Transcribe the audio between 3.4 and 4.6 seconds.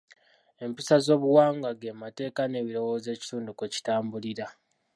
kwe kitambulira.